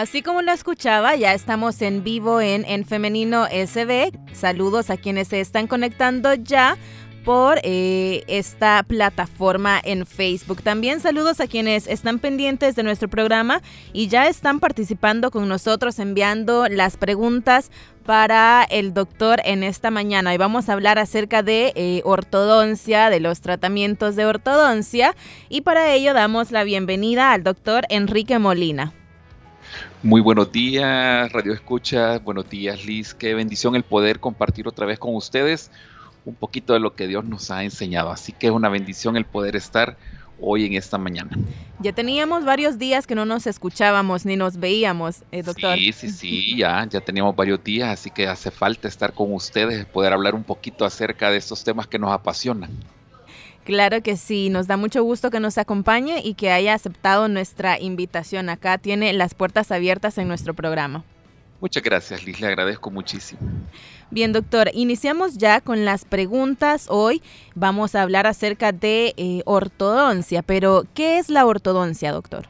[0.00, 4.12] Así como lo escuchaba, ya estamos en vivo en, en Femenino SB.
[4.32, 6.78] Saludos a quienes se están conectando ya
[7.22, 10.62] por eh, esta plataforma en Facebook.
[10.62, 13.60] También saludos a quienes están pendientes de nuestro programa
[13.92, 17.70] y ya están participando con nosotros enviando las preguntas
[18.06, 20.30] para el doctor en esta mañana.
[20.30, 25.14] Hoy vamos a hablar acerca de eh, ortodoncia, de los tratamientos de ortodoncia
[25.50, 28.94] y para ello damos la bienvenida al doctor Enrique Molina.
[30.02, 32.18] Muy buenos días, Radio Escucha.
[32.20, 33.12] Buenos días, Liz.
[33.12, 35.70] Qué bendición el poder compartir otra vez con ustedes
[36.24, 38.10] un poquito de lo que Dios nos ha enseñado.
[38.10, 39.98] Así que es una bendición el poder estar
[40.40, 41.36] hoy en esta mañana.
[41.80, 45.76] Ya teníamos varios días que no nos escuchábamos ni nos veíamos, eh, doctor.
[45.76, 49.84] Sí, sí, sí, ya, ya teníamos varios días, así que hace falta estar con ustedes,
[49.84, 52.70] poder hablar un poquito acerca de estos temas que nos apasionan.
[53.70, 57.78] Claro que sí, nos da mucho gusto que nos acompañe y que haya aceptado nuestra
[57.78, 58.48] invitación.
[58.48, 61.04] Acá tiene las puertas abiertas en nuestro programa.
[61.60, 63.40] Muchas gracias, Liz, le agradezco muchísimo.
[64.10, 66.86] Bien, doctor, iniciamos ya con las preguntas.
[66.88, 67.22] Hoy
[67.54, 72.48] vamos a hablar acerca de eh, ortodoncia, pero ¿qué es la ortodoncia, doctor?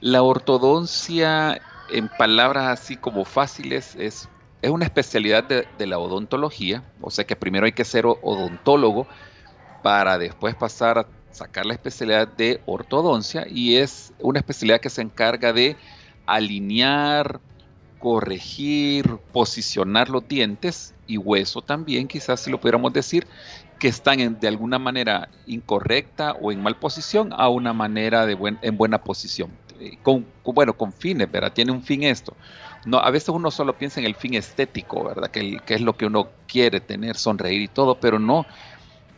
[0.00, 1.60] La ortodoncia,
[1.90, 4.28] en palabras así como fáciles, es,
[4.62, 9.08] es una especialidad de, de la odontología, o sea que primero hay que ser odontólogo
[9.84, 15.02] para después pasar a sacar la especialidad de ortodoncia y es una especialidad que se
[15.02, 15.76] encarga de
[16.24, 17.38] alinear,
[17.98, 23.26] corregir, posicionar los dientes y hueso también, quizás si lo pudiéramos decir,
[23.78, 28.78] que están de alguna manera incorrecta o en mal posición a una manera de en
[28.78, 29.50] buena posición.
[29.80, 29.98] Eh,
[30.44, 31.52] bueno, con fines, ¿verdad?
[31.52, 32.34] Tiene un fin esto.
[32.86, 35.30] No, a veces uno solo piensa en el fin estético, ¿verdad?
[35.30, 38.46] Que es lo que uno quiere tener, sonreír y todo, pero no,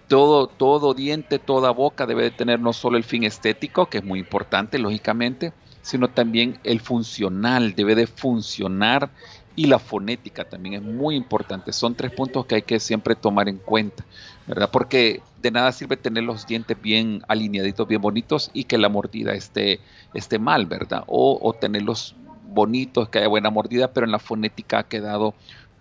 [0.09, 4.05] todo, todo diente, toda boca debe de tener no solo el fin estético, que es
[4.05, 5.53] muy importante, lógicamente,
[5.83, 9.11] sino también el funcional, debe de funcionar
[9.57, 11.73] y la fonética también es muy importante.
[11.73, 14.05] Son tres puntos que hay que siempre tomar en cuenta,
[14.47, 14.71] ¿verdad?
[14.71, 19.33] Porque de nada sirve tener los dientes bien alineaditos, bien bonitos y que la mordida
[19.33, 19.81] esté,
[20.13, 21.05] esté mal, ¿verdad?
[21.07, 22.15] O, o tenerlos
[22.49, 25.35] bonitos, que haya buena mordida, pero en la fonética ha quedado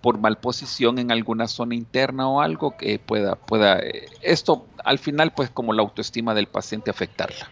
[0.05, 5.33] por malposición en alguna zona interna o algo que pueda, pueda, eh, esto al final
[5.33, 7.49] pues como la autoestima del paciente afectarla.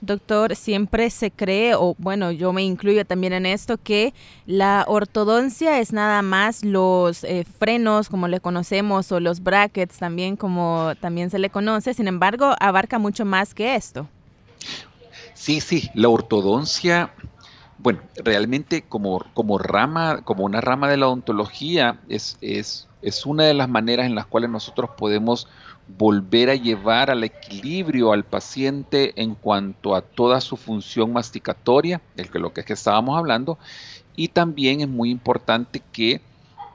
[0.00, 4.12] Doctor, siempre se cree, o bueno, yo me incluyo también en esto, que
[4.44, 10.34] la ortodoncia es nada más los eh, frenos, como le conocemos, o los brackets también,
[10.34, 11.94] como también se le conoce.
[11.94, 14.08] Sin embargo, abarca mucho más que esto.
[15.34, 17.12] Sí, sí, la ortodoncia
[17.82, 23.44] bueno, realmente como, como rama, como una rama de la odontología, es, es, es una
[23.44, 25.48] de las maneras en las cuales nosotros podemos
[25.88, 32.28] volver a llevar al equilibrio al paciente en cuanto a toda su función masticatoria, el
[32.34, 33.58] lo que es que estábamos hablando,
[34.14, 36.20] y también es muy importante que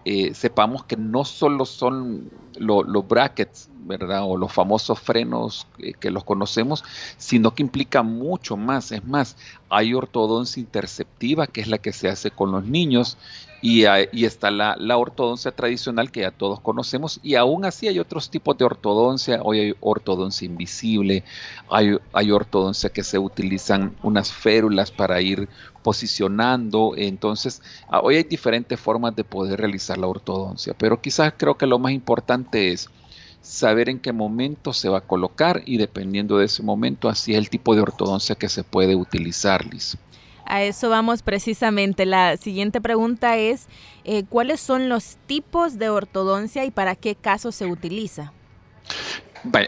[0.04, 4.24] eh, sepamos que no solo son los brackets, ¿verdad?
[4.24, 5.68] O los famosos frenos
[6.00, 6.84] que los conocemos,
[7.18, 8.92] sino que implica mucho más.
[8.92, 9.38] Es más,
[9.70, 13.18] hay ortodoncia interceptiva, que es la que se hace con los niños,
[13.62, 13.86] y,
[14.24, 18.66] está la, ortodoncia tradicional que ya todos conocemos, y aún así hay otros tipos de
[18.66, 19.42] ortodoncia.
[19.44, 21.24] Hoy hay ortodoncia invisible,
[21.70, 25.50] hay, hay ortodoncia que se utilizan unas férulas para ir
[25.82, 26.94] posicionando.
[26.98, 31.66] Entonces, ah, hoy hay diferentes formas de poder realizar la ortodoncia, pero quizás creo que
[31.66, 32.90] lo más importante es
[33.48, 37.38] saber en qué momento se va a colocar y dependiendo de ese momento, así es
[37.38, 39.98] el tipo de ortodoncia que se puede utilizar, Liz.
[40.46, 42.06] A eso vamos precisamente.
[42.06, 43.68] La siguiente pregunta es,
[44.04, 48.34] eh, ¿cuáles son los tipos de ortodoncia y para qué casos se utiliza?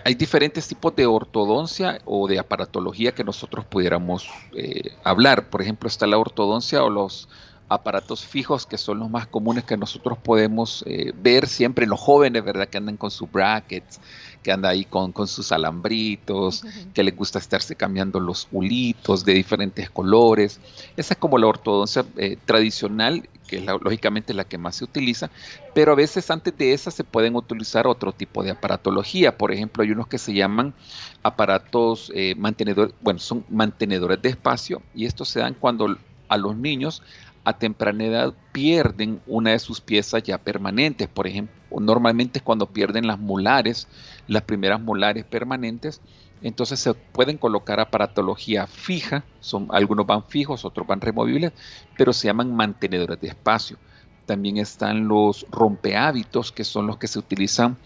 [0.04, 5.50] hay diferentes tipos de ortodoncia o de aparatología que nosotros pudiéramos eh, hablar.
[5.50, 7.30] Por ejemplo, está la ortodoncia o los
[7.70, 12.00] aparatos fijos que son los más comunes que nosotros podemos eh, ver siempre en los
[12.00, 12.68] jóvenes, ¿verdad?
[12.68, 14.02] Que andan con sus brackets,
[14.42, 16.64] que andan ahí con, sus alambritos,
[16.94, 20.60] que les gusta estarse cambiando los hulitos de diferentes colores.
[20.98, 25.30] Esa es como la ortodoncia eh, tradicional, que es lógicamente la que más se utiliza,
[25.74, 29.38] pero a veces antes de esa se pueden utilizar otro tipo de aparatología.
[29.38, 30.74] Por ejemplo, hay unos que se llaman
[31.22, 35.96] aparatos eh, mantenedores, bueno, son mantenedores de espacio y estos se dan cuando
[36.30, 37.02] a los niños
[37.50, 41.08] a temprana edad pierden una de sus piezas ya permanentes.
[41.08, 43.88] Por ejemplo, normalmente cuando pierden las molares,
[44.28, 46.02] las primeras molares permanentes,
[46.42, 51.52] entonces se pueden colocar aparatología fija, son, algunos van fijos, otros van removibles,
[51.98, 53.78] pero se llaman mantenedores de espacio.
[54.26, 57.78] También están los rompehábitos, que son los que se utilizan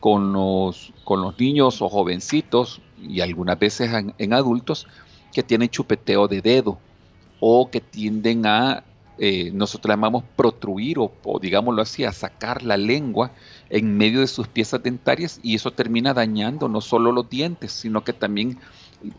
[0.00, 4.86] con los, con los niños o jovencitos y algunas veces en adultos
[5.32, 6.78] que tienen chupeteo de dedo
[7.40, 8.84] o que tienden a
[9.18, 13.32] eh, nosotros llamamos protruir o, digámoslo así, a sacar la lengua
[13.68, 18.04] en medio de sus piezas dentarias y eso termina dañando no solo los dientes, sino
[18.04, 18.58] que también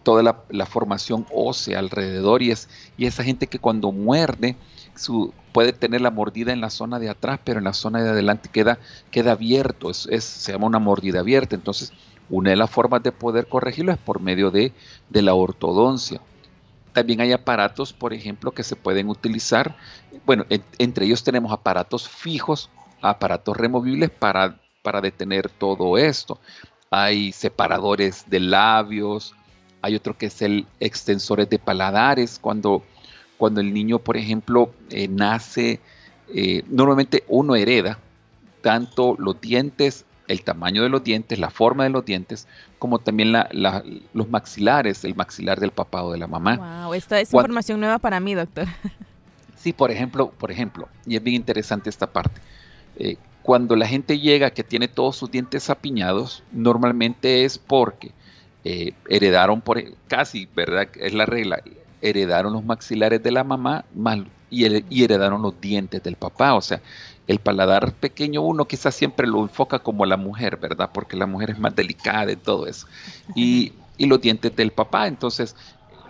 [0.03, 4.55] toda la, formación ósea alrededor y, es, y esa gente que cuando muerde
[4.95, 8.09] su, puede tener la mordida en la zona de atrás, pero en la zona de
[8.09, 8.79] adelante queda,
[9.11, 11.55] queda abierto, es, se llama una mordida abierta.
[11.55, 11.93] Entonces,
[12.29, 14.73] una de las formas de poder corregirlo es por medio de,
[15.09, 16.21] de la ortodoncia.
[16.99, 19.77] También hay aparatos, por ejemplo, que se pueden utilizar.
[20.25, 20.45] Bueno,
[20.77, 22.69] entre ellos tenemos aparatos fijos,
[22.99, 26.41] aparatos removibles para, para detener todo esto.
[26.91, 29.33] Hay separadores de labios,
[29.81, 32.37] hay otro que es el extensores de paladares.
[32.37, 32.83] Cuando,
[33.37, 35.79] cuando el niño, por ejemplo, eh, nace,
[36.35, 37.97] eh, normalmente uno hereda
[38.61, 42.47] tanto los dientes el tamaño de los dientes, la forma de los dientes,
[42.77, 43.33] como también
[44.13, 46.83] los maxilares, el maxilar del papá o de la mamá.
[46.85, 48.67] Wow, esta es información nueva para mí, doctor.
[49.57, 52.39] Sí, por ejemplo, por ejemplo, y es bien interesante esta parte.
[52.95, 58.11] Eh, cuando la gente llega que tiene todos sus dientes apiñados, normalmente es porque
[58.63, 60.87] eh, heredaron por casi, ¿verdad?
[60.95, 61.61] Es la regla.
[62.01, 63.83] Heredaron los maxilares de la mamá
[64.51, 64.65] y,
[64.95, 66.53] y heredaron los dientes del papá.
[66.53, 66.81] O sea,
[67.29, 70.89] el paladar pequeño uno quizás siempre lo enfoca como la mujer, ¿verdad?
[70.91, 72.87] Porque la mujer es más delicada y todo eso.
[73.35, 75.55] Y, los dientes del papá, entonces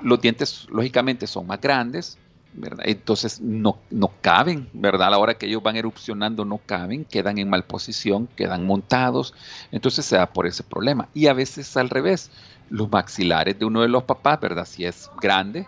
[0.01, 2.17] los dientes lógicamente son más grandes,
[2.53, 2.85] ¿verdad?
[2.87, 5.07] Entonces no, no caben, ¿verdad?
[5.07, 9.33] A la hora que ellos van erupcionando no caben, quedan en mal posición, quedan montados,
[9.73, 11.09] entonces se da por ese problema.
[11.13, 12.31] Y a veces al revés,
[12.69, 14.65] los maxilares de uno de los papás, ¿verdad?
[14.65, 15.67] Si es grande,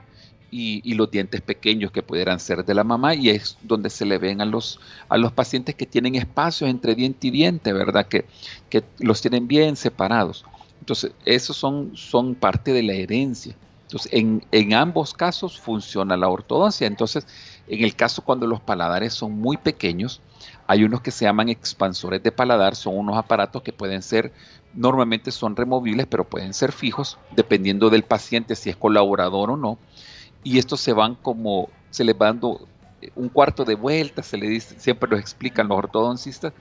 [0.52, 4.18] y, los dientes pequeños que pudieran ser de la mamá y es donde se le
[4.18, 8.06] ven a los, a los pacientes que tienen espacios entre diente y diente, ¿verdad?
[8.06, 8.26] Que,
[8.70, 10.46] que los tienen bien separados.
[10.82, 13.56] Entonces, esos son, son parte de la herencia.
[13.84, 16.86] Entonces, en, en, ambos casos funciona la ortodoncia.
[16.86, 17.26] Entonces,
[17.68, 20.22] en el caso cuando los paladares son muy pequeños,
[20.68, 24.34] hay unos que se llaman expansores de paladar, son unos aparatos que pueden ser,
[24.74, 29.78] normalmente son removibles, pero pueden ser fijos, dependiendo del paciente si es colaborador o no
[30.44, 32.68] y estos se van como, se les va dando
[33.16, 36.54] un cuarto de vuelta, se le dice, siempre lo explican los ortodoncistas,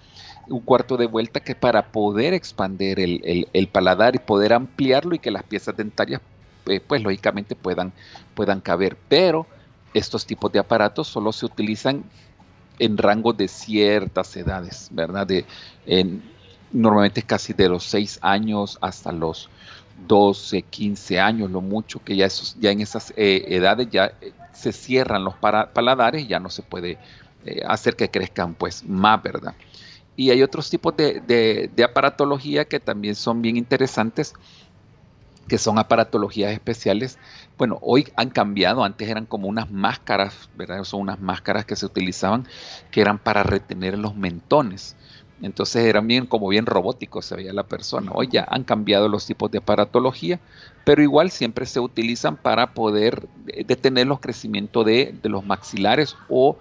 [0.49, 5.31] un cuarto de vuelta que para poder expandir el, paladar y poder ampliarlo y que
[5.31, 6.21] las piezas dentarias,
[6.67, 7.93] eh, pues lógicamente puedan,
[8.35, 8.97] puedan caber.
[9.09, 9.47] Pero
[9.95, 12.05] estos tipos de aparatos solo se utilizan
[12.79, 15.27] en rangos de ciertas edades, ¿verdad?
[15.27, 15.45] De,
[15.87, 16.23] en,
[16.73, 19.51] normalmente casi de los 6 años hasta los
[20.07, 24.33] 12, 15 años, lo mucho, que ya, esos, ya en esas eh, edades ya eh,
[24.53, 26.99] se cierran los paladares y ya no se puede
[27.45, 29.55] eh, hacer que crezcan pues más, ¿verdad?
[30.17, 34.35] Y hay otros tipos de, aparatología que también son bien interesantes,
[35.49, 37.19] que son aparatologías especiales.
[37.57, 40.85] Bueno, hoy han cambiado, antes eran como unas máscaras, ¿verdad?
[40.85, 42.47] Son unas máscaras que se utilizaban
[42.91, 44.95] que eran para retener los mentones.
[45.43, 48.13] Entonces eran bien como bien robóticos, se veía la persona.
[48.15, 50.39] Hoy ya han cambiado los tipos de aparatología,
[50.85, 56.59] pero igual siempre se utilizan para poder eh, detener los crecimientos de, los maxilares o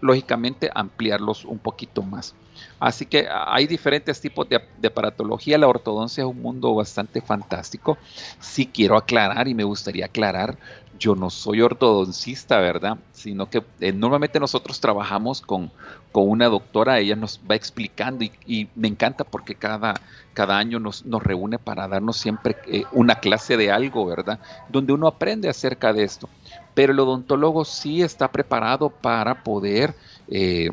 [0.00, 2.34] lógicamente ampliarlos un poquito más.
[2.78, 5.56] Así que hay diferentes tipos de, de, aparatología.
[5.56, 7.96] La ortodoncia es un mundo bastante fantástico.
[8.38, 10.58] Sí quiero aclarar y me gustaría aclarar
[11.00, 12.98] yo no soy ortodoncista, ¿verdad?
[13.12, 15.72] Sino que eh, normalmente nosotros trabajamos con,
[16.12, 19.94] con, una doctora, ella nos va explicando y, me encanta porque cada,
[20.34, 24.40] cada año nos, nos, reúne para darnos siempre eh, una clase de algo, ¿verdad?
[24.68, 26.28] Donde uno aprende acerca de esto.
[26.74, 29.94] Pero el odontólogo sí está preparado para poder
[30.28, 30.68] eh,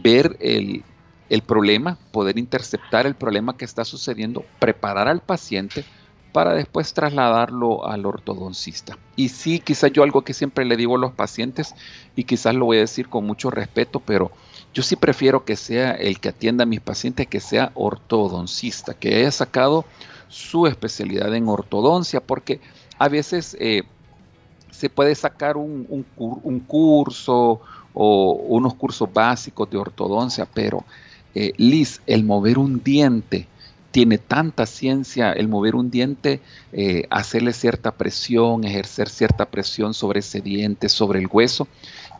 [0.00, 0.84] ver el,
[1.28, 5.84] el problema, poder interceptar el problema que está sucediendo, preparar al paciente
[6.32, 8.98] para después trasladarlo al ortodoncista.
[9.16, 11.74] Y sí, quizás yo algo que siempre le digo a los pacientes,
[12.16, 14.30] y quizás lo voy a decir con mucho respeto, pero
[14.74, 19.14] yo sí prefiero que sea el que atienda a mis pacientes, que sea ortodoncista, que
[19.14, 19.84] haya sacado
[20.28, 22.60] su especialidad en ortodoncia, porque
[22.98, 23.82] a veces eh,
[24.70, 26.04] se puede sacar un,
[26.66, 27.60] curso
[27.94, 30.84] o unos cursos básicos de ortodoncia, pero
[31.34, 33.48] eh, Liz, el mover un diente,
[33.98, 36.40] tiene tanta ciencia el mover un diente,
[36.72, 41.66] eh, hacerle cierta presión, ejercer cierta presión sobre ese diente, sobre el hueso,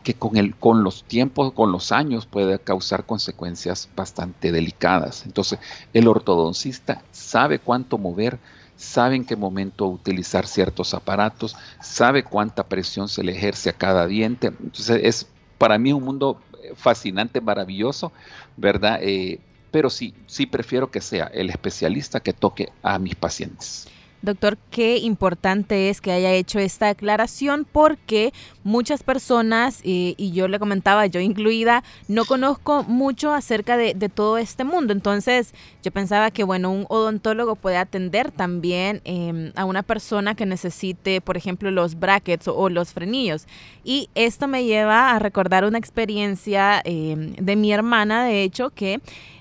[0.03, 5.25] que con, el, con los tiempos, con los años puede causar consecuencias bastante delicadas.
[5.25, 5.57] Entonces,
[5.93, 8.39] el ortodoncista sabe cuánto mover,
[8.75, 14.05] sabe en qué momento utilizar ciertos aparatos, sabe cuánta presión se le ejerce a cada
[14.05, 14.47] diente.
[14.47, 16.41] Entonces, es para mí un mundo
[16.75, 18.11] fascinante, maravilloso,
[18.57, 18.99] ¿verdad?
[19.01, 19.39] Eh,
[19.71, 23.87] pero sí, sí prefiero que sea el especialista que toque a mis pacientes.
[24.21, 28.33] Doctor, qué importante es que haya hecho esta aclaración porque
[28.65, 34.65] muchas personas, y yo le comentaba, yo incluida, no conozco mucho acerca de, todo este
[34.65, 34.91] mundo.
[34.91, 40.45] Entonces yo pensaba que, bueno, un odontólogo puede atender también em, a una persona que
[40.45, 43.47] necesite, por ejemplo, los brackets o, los frenillos.
[43.85, 48.99] Y esto me lleva a recordar una experiencia em, de mi hermana, de hecho, que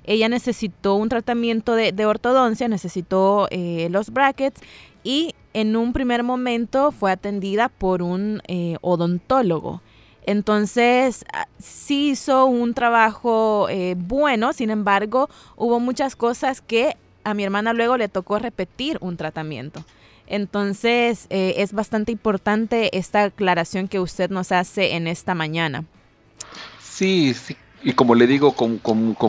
[0.09, 4.63] ella necesitó un tratamiento de, ortodoncia, necesitó eh, los brackets
[5.05, 9.83] y en un primer momento fue atendida por un eh, odontólogo.
[10.25, 17.35] Entonces, ah, sí hizo un trabajo eh, bueno, sin embargo, hubo muchas cosas que a
[17.35, 19.85] mi hermana luego le tocó repetir un tratamiento.
[20.27, 25.85] Entonces, es bastante importante esta aclaración que usted nos hace en esta mañana.
[26.79, 28.81] Sí, sí, y como le digo, con,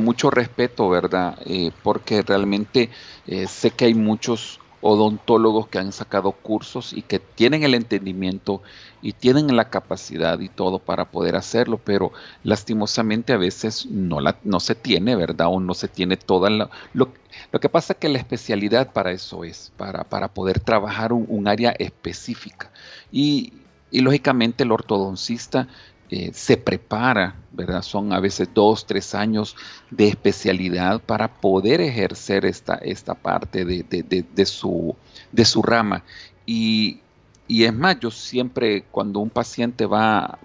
[0.03, 1.37] mucho respeto, ¿verdad?
[1.45, 2.89] Eh, porque realmente
[3.27, 8.61] eh, sé que hay muchos odontólogos que han sacado cursos y que tienen el entendimiento
[9.01, 12.11] y tienen la capacidad y todo para poder hacerlo, pero
[12.43, 15.47] lastimosamente a veces no, la, no se tiene, ¿verdad?
[15.49, 16.69] O no se tiene toda la...
[16.93, 17.09] Lo,
[17.51, 21.47] lo que pasa es que la especialidad para eso es, para, para poder trabajar un,
[21.47, 22.71] área específica.
[23.11, 23.53] Y,
[23.91, 25.67] y lógicamente el ortodoncista
[26.11, 27.83] eh, se prepara, ¿verdad?
[27.83, 29.55] Son a veces dos, tres años
[29.91, 34.95] de especialidad para poder ejercer esta, esta parte de, su,
[35.31, 36.03] de su rama.
[36.47, 37.01] Y,
[37.47, 40.39] es más, yo siempre cuando un paciente va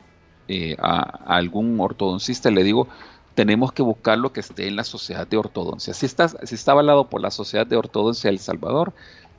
[0.49, 1.01] eh, a,
[1.35, 2.87] algún ortodoncista le digo,
[3.35, 5.95] tenemos que buscar lo que esté en la sociedad de ortodoncia.
[5.95, 8.93] Si está, si está avalado por la sociedad de ortodoncia de El Salvador,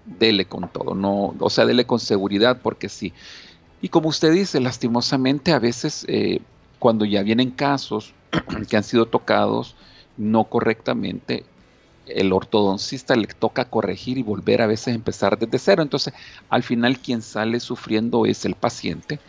[0.06, 3.14] dele con todo, no, o sea, dele con seguridad, porque si
[3.86, 6.40] y como usted dice, lastimosamente a veces eh,
[6.80, 8.16] cuando ya vienen casos
[8.68, 9.76] que han sido tocados
[10.18, 11.46] no correctamente,
[12.08, 15.84] el ortodoncista le toca corregir y volver a veces a empezar desde cero.
[15.84, 16.16] Entonces,
[16.50, 19.20] al final quien sale sufriendo es el paciente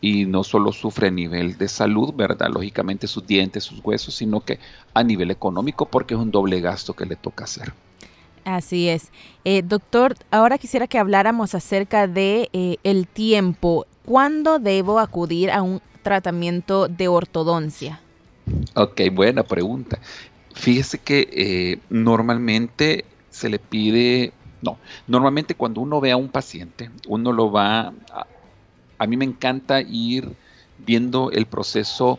[0.00, 2.48] y no solo sufre a nivel de salud, ¿verdad?
[2.48, 4.58] Lógicamente sus dientes, sus huesos, sino que
[4.94, 7.74] a nivel económico porque es un doble gasto que le toca hacer.
[8.48, 9.10] Así es.
[9.44, 13.84] Eh, doctor, ahora quisiera que habláramos acerca de eh, el tiempo.
[14.08, 18.00] ¿Cuándo debo acudir a un tratamiento de ortodoncia?
[18.74, 19.98] Ok, buena pregunta.
[20.54, 26.90] Fíjese que eh, normalmente se le pide, no, normalmente cuando uno ve a un paciente,
[27.06, 28.26] uno lo va, a,
[28.96, 30.32] a mí me encanta ir
[30.78, 32.18] viendo el proceso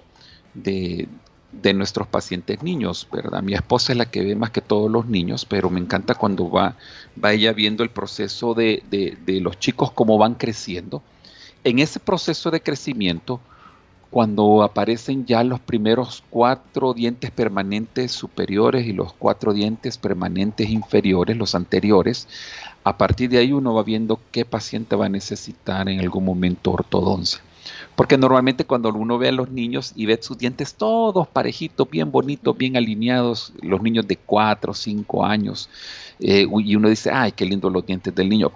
[0.54, 1.08] de,
[1.52, 3.42] de nuestros pacientes niños, ¿verdad?
[3.42, 6.50] Mi esposa es la que ve más que todos los niños, pero me encanta cuando
[6.50, 6.76] va,
[7.24, 11.02] va ella viendo el proceso de, de, los chicos, cómo van creciendo.
[11.64, 13.40] En ese proceso de crecimiento,
[14.10, 21.38] cuando aparecen ya los primeros cuatro dientes permanentes superiores y los cuatro dientes permanentes inferiores,
[21.38, 22.28] los anteriores,
[22.84, 26.72] a partir de ahí uno va viendo qué paciente va a necesitar en algún momento
[26.72, 27.42] ortodoncia.
[27.96, 32.12] Porque normalmente cuando uno ve a los niños y ve sus dientes todos parejitos, bien
[32.12, 35.70] bonitos, bien alineados, los niños de 4 o 5 años,
[36.20, 38.52] eh, y uno dice, ay, qué lindo los dientes del niño.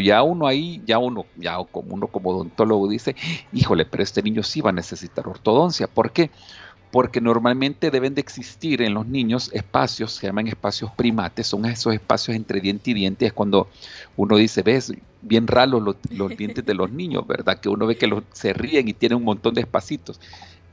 [0.00, 3.16] Ya uno ahí, ya uno, ya como uno como odontólogo dice,
[3.52, 5.86] híjole, pero este niño sí va a necesitar ortodoncia.
[5.86, 6.30] ¿Por qué?
[6.90, 11.94] porque normalmente deben de existir en los niños espacios, se llaman espacios primates, son esos
[11.94, 13.68] espacios entre diente y diente, es cuando
[14.16, 17.60] uno dice, ves, bien raros los, dientes de los niños, ¿verdad?
[17.60, 20.20] Que uno ve que los, se ríen y tienen un montón de espacitos.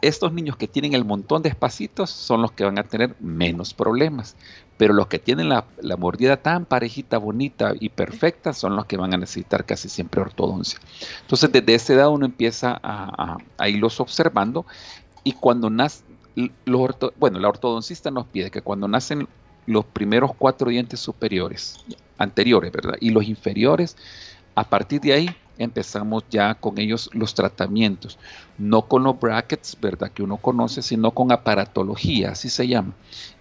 [0.01, 3.74] Estos niños que tienen el montón de espacitos son los que van a tener menos
[3.74, 4.36] problemas,
[4.77, 5.66] pero los que tienen la,
[5.98, 10.80] mordida tan parejita, bonita y perfecta son los que van a necesitar casi siempre ortodoncia.
[11.22, 14.66] Entonces, desde esa edad uno empieza a, a irlos observando
[15.24, 16.04] y cuando nace,
[17.18, 19.27] bueno, la ortodoncista nos pide que cuando nacen
[19.66, 21.84] los primeros cuatro dientes superiores,
[22.18, 22.96] anteriores, ¿verdad?
[23.00, 23.98] Y los inferiores,
[24.56, 28.17] a partir de ahí empezamos ya con ellos los tratamientos,
[28.57, 30.11] no con los brackets, ¿verdad?
[30.11, 32.93] Que uno conoce, sino con aparatología, así se llama.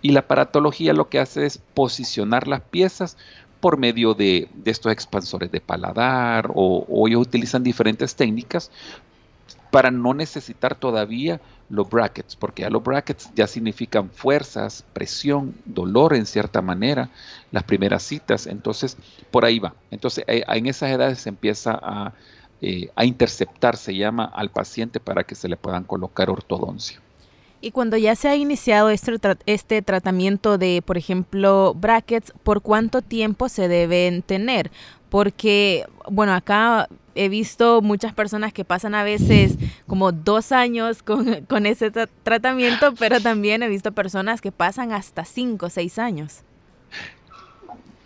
[0.02, 3.16] Y la aparatología lo que hace es posicionar las piezas
[3.60, 8.70] por medio de, estos expansores de paladar o, o ellos utilizan diferentes técnicas
[9.70, 16.14] para no necesitar todavía los brackets, porque ya los brackets ya significan fuerzas, presión, dolor
[16.14, 17.10] en cierta manera,
[17.50, 18.96] las primeras citas, entonces
[19.30, 19.74] por ahí va.
[19.90, 22.12] Entonces eh, en esas edades se empieza a,
[22.60, 27.00] eh, a interceptar, se llama al paciente para que se le puedan colocar ortodoncia.
[27.60, 29.12] Y cuando ya se ha iniciado este,
[29.46, 34.70] este, tratamiento de, por ejemplo, brackets, ¿por cuánto tiempo se deben tener?
[35.08, 39.56] Porque, bueno, acá he visto muchas personas que pasan a veces
[39.86, 41.26] como dos años con,
[41.66, 41.90] ese
[42.22, 46.42] tratamiento, pero también he visto personas que pasan hasta cinco o seis años.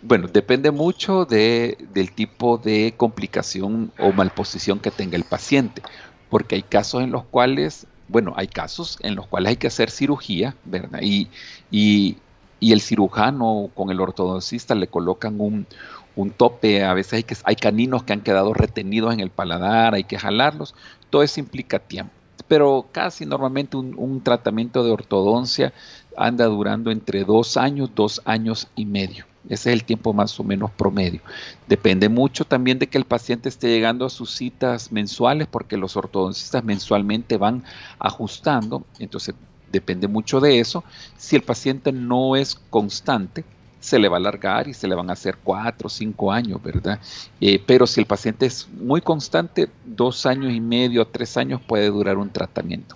[0.01, 5.83] Bueno, depende mucho de, del tipo de complicación o malposición que tenga el paciente,
[6.29, 9.91] porque hay casos en los cuales, bueno, hay casos en los cuales hay que hacer
[9.91, 11.01] cirugía, ¿verdad?
[11.03, 11.27] Y,
[11.69, 12.17] y,
[12.59, 15.67] y el cirujano con el ortodoncista le colocan un,
[16.15, 19.93] un tope, a veces hay, que, hay caninos que han quedado retenidos en el paladar,
[19.93, 20.75] hay que jalarlos,
[21.09, 22.13] todo eso implica tiempo.
[22.47, 25.73] Pero casi normalmente un, tratamiento de ortodoncia
[26.17, 29.25] anda durando entre dos años, dos años y medio.
[29.45, 31.21] Ese es el tiempo más o menos promedio.
[31.67, 35.95] Depende mucho también de que el paciente esté llegando a sus citas mensuales, porque los
[35.95, 37.63] ortodoncistas mensualmente van
[37.97, 38.83] ajustando.
[38.99, 39.33] Entonces,
[39.71, 40.83] depende mucho de eso.
[41.17, 43.45] Si el paciente no es constante,
[43.81, 46.61] se le va a alargar y se le van a hacer cuatro o cinco años,
[46.63, 46.99] ¿verdad?
[47.41, 51.87] Eh, pero si el paciente es muy constante, dos años y medio, tres años puede
[51.87, 52.95] durar un tratamiento.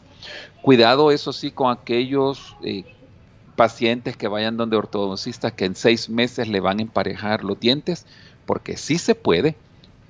[0.61, 2.85] Cuidado, eso sí, con aquellos eh,
[3.55, 8.05] pacientes que vayan donde ortodoncistas que en seis meses le van a emparejar los dientes,
[8.45, 9.55] porque sí se puede,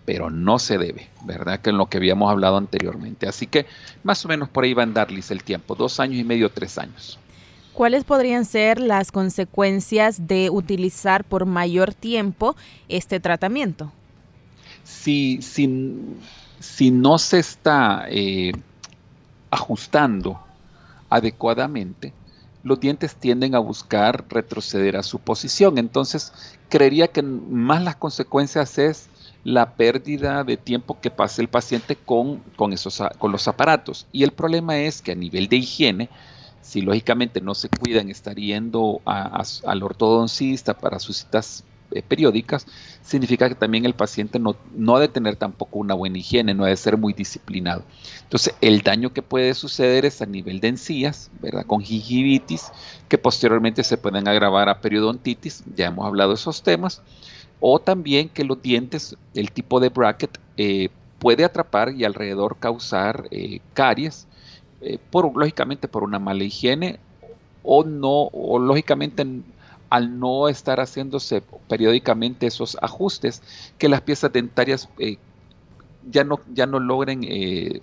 [0.06, 1.62] pero no se debe, ¿verdad?
[1.62, 3.28] Que en lo que habíamos hablado anteriormente.
[3.28, 3.66] Así que
[4.04, 6.78] más o menos por ahí va a andarles el tiempo, dos años y medio, tres
[6.78, 7.18] años.
[7.76, 12.56] ¿Cuáles podrían ser las consecuencias de utilizar por mayor tiempo
[12.88, 13.92] este tratamiento?
[14.86, 15.68] Si, si,
[16.92, 18.54] no se está eh,
[19.52, 20.40] ajustando
[21.10, 22.14] adecuadamente,
[22.64, 25.78] los dientes tienden a buscar retroceder a su posición.
[25.78, 26.32] Entonces,
[26.70, 29.10] creería que más las consecuencias es
[29.44, 34.08] la pérdida de tiempo que pasa el paciente con, con, esos, con los aparatos.
[34.14, 36.10] Y el problema es que a nivel de higiene,
[36.66, 42.66] si lógicamente no se cuidan, estar yendo al ortodoncista para sus citas eh, periódicas,
[43.04, 46.66] significa que también el paciente no, no ha de tener tampoco una buena higiene, no
[46.66, 47.84] ha de ser muy disciplinado.
[48.24, 51.68] Entonces, el daño que puede suceder es a nivel de encías, ¿verdad?
[51.68, 52.72] Con gingivitis,
[53.10, 57.04] que posteriormente se pueden agravar a periodontitis, ya hemos hablado de esos temas,
[57.60, 63.28] o también que los dientes, el tipo de bracket, eh, puede atrapar y alrededor causar
[63.30, 64.28] eh, caries,
[64.82, 67.00] eh, por, lógicamente por una mala higiene
[67.64, 69.26] o no, o lógicamente
[69.90, 73.42] al no estar haciéndose periódicamente esos ajustes,
[73.78, 75.18] que las piezas dentarias eh,
[76.10, 77.82] ya, no, ya no logren eh,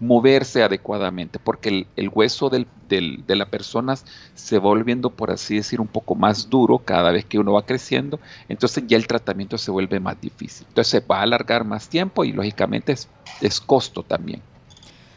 [0.00, 3.96] moverse adecuadamente, porque el, hueso del, de la persona
[4.34, 7.64] se va volviendo, por así decir, un poco más duro cada vez que uno va
[7.64, 10.66] creciendo, entonces ya el tratamiento se vuelve más difícil.
[10.68, 13.08] Entonces va a alargar más tiempo y lógicamente es,
[13.40, 14.42] es costo también.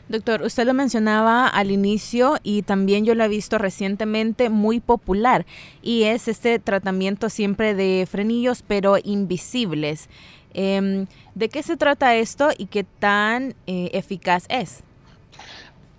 [0.10, 5.46] Doctor, usted lo mencionaba al inicio y también yo lo he visto recientemente muy popular
[5.82, 10.08] y es este tratamiento siempre de frenillos pero invisibles.
[10.54, 14.82] Em, ¿De qué se trata esto y qué tan eh, eficaz es?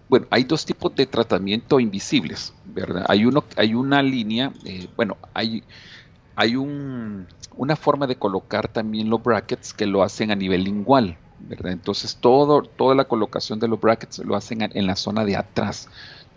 [0.08, 3.04] Bueno, hay dos tipos de tratamiento invisibles, ¿verdad?
[3.08, 5.62] Hay, uno, hay una línea, eh, bueno, hay,
[6.34, 11.18] hay un, una forma de colocar también los brackets que lo hacen a nivel lingual,
[11.64, 15.88] entonces todo, toda la colocación de los brackets lo hacen en la zona de atrás,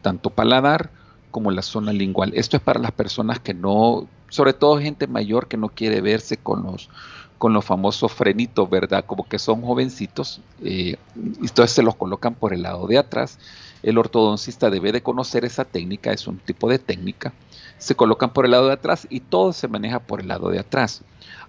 [0.02, 0.92] tanto paladar
[1.32, 2.34] como la zona lingual.
[2.36, 6.38] Esto es para las personas que no, sobre todo gente mayor que no quiere verse
[6.38, 6.90] con los,
[7.38, 9.06] con los famosos frenitos, ¿verdad?
[9.06, 13.40] Como que son jovencitos, eh, entonces se los colocan por el lado de atrás.
[13.82, 17.34] El ortodoncista debe de conocer esa técnica, es un tipo de técnica.
[17.80, 20.60] Se colocan por el lado de atrás y todo se maneja por el lado de
[20.60, 21.02] atrás.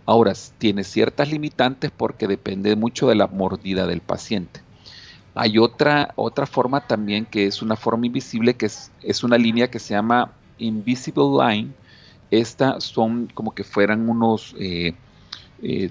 [0.05, 4.61] Ahora, tiene ciertas limitantes porque depende mucho de la mordida del paciente.
[5.35, 9.71] Hay otra, otra forma también que es una forma invisible, que es, es una línea
[9.71, 11.71] que se llama Invisible Line.
[12.31, 14.95] Estas son como que fueran unos, eh,
[15.63, 15.91] eh,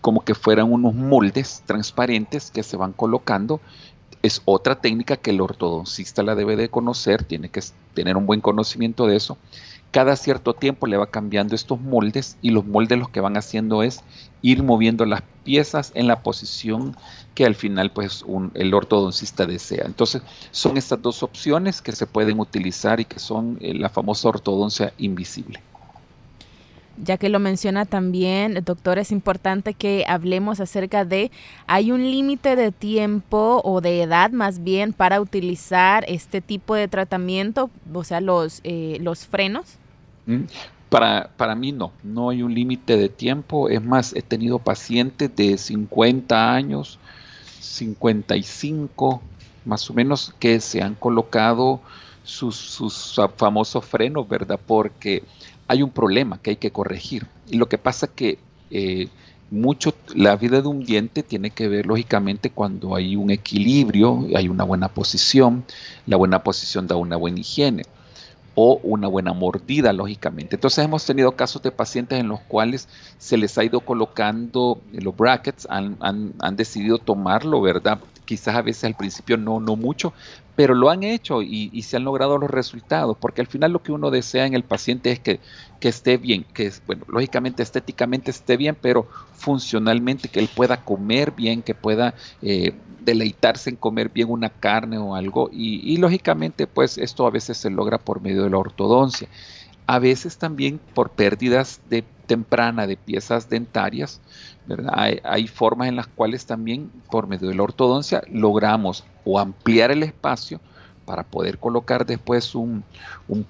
[0.00, 3.60] como que fueran unos moldes transparentes que se van colocando.
[4.22, 7.60] Es otra técnica que el ortodoncista la debe de conocer, tiene que
[7.94, 9.36] tener un buen conocimiento de eso
[9.90, 13.82] cada cierto tiempo le va cambiando estos moldes y los moldes lo que van haciendo
[13.82, 14.00] es
[14.42, 16.96] ir moviendo las piezas en la posición
[17.34, 18.24] que al final pues
[18.54, 19.84] el ortodoncista desea.
[19.86, 24.28] Entonces son estas dos opciones que se pueden utilizar y que son eh, la famosa
[24.28, 25.62] ortodoncia invisible.
[27.02, 31.30] Ya que lo menciona también, doctor, es importante que hablemos acerca de,
[31.66, 36.88] ¿hay un límite de tiempo o de edad más bien para utilizar este tipo de
[36.88, 39.76] tratamiento, o sea, los, eh, los frenos?
[40.26, 40.44] Mm,
[40.88, 43.68] para, para mí no, no hay un límite de tiempo.
[43.68, 46.98] Es más, he tenido pacientes de 50 años,
[47.60, 49.22] 55
[49.64, 51.80] más o menos, que se han colocado
[52.24, 54.58] sus, sus famosos frenos, ¿verdad?
[54.66, 55.22] Porque
[55.68, 57.26] hay un problema que hay que corregir.
[57.48, 58.38] Y lo que pasa que
[58.70, 59.08] eh,
[59.50, 64.48] mucho la vida de un diente tiene que ver lógicamente cuando hay un equilibrio, hay
[64.48, 65.64] una buena posición,
[66.06, 67.84] la buena posición da una buena higiene
[68.54, 70.56] o una buena mordida, lógicamente.
[70.56, 75.16] Entonces hemos tenido casos de pacientes en los cuales se les ha ido colocando los
[75.16, 78.00] brackets, han, han decidido tomarlo, ¿verdad?
[78.28, 80.12] Quizás a veces al principio no, no mucho,
[80.54, 83.90] pero lo han hecho y, se han logrado los resultados, porque al final lo que
[83.90, 85.40] uno desea en el paciente es que,
[85.80, 91.62] esté bien, que bueno, lógicamente estéticamente esté bien, pero funcionalmente que él pueda comer bien,
[91.62, 97.26] que pueda eh, deleitarse en comer bien una carne o algo, y, lógicamente pues esto
[97.26, 99.26] a veces se logra por medio de la ortodoncia.
[99.88, 104.20] A veces también por pérdidas de temprana de piezas dentarias,
[104.92, 109.90] hay, hay, formas en las cuales también por medio de la ortodoncia logramos o ampliar
[109.90, 110.60] el espacio
[111.08, 112.84] para poder colocar después un,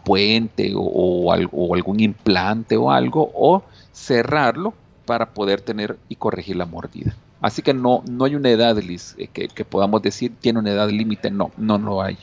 [0.05, 4.75] puente o, algún implante o algo, o cerrarlo
[5.07, 7.17] para poder tener y corregir la mordida.
[7.41, 10.89] Así que no, no hay una edad, Liz, eh, que, podamos decir tiene una edad
[10.89, 12.17] límite, no, no lo hay.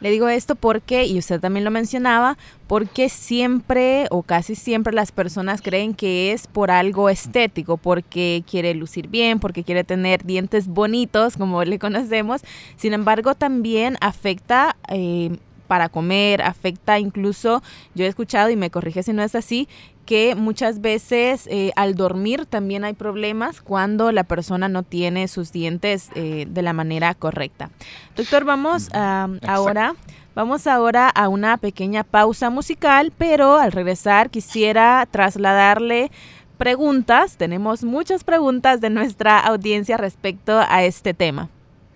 [0.00, 5.12] Le digo esto porque, y usted también lo mencionaba, porque siempre o casi siempre las
[5.12, 10.68] personas creen que es por algo estético, porque quiere lucir bien, porque quiere tener dientes
[10.68, 12.42] bonitos, como le conocemos.
[12.76, 14.76] Sin embargo, también afecta...
[14.88, 17.62] Eh, para comer, afecta incluso,
[17.94, 19.68] yo he escuchado y me corrige si no es así,
[20.04, 25.50] que muchas veces eh, al dormir también hay problemas cuando la persona no tiene sus
[25.50, 27.70] dientes eh, de la manera correcta.
[28.16, 29.94] Doctor, vamos ahora.
[30.34, 36.10] Vamos ahora a una pequeña pausa musical, pero al regresar quisiera trasladarle
[36.58, 37.36] preguntas.
[37.36, 41.50] Tenemos muchas preguntas de nuestra audiencia respecto a este tema.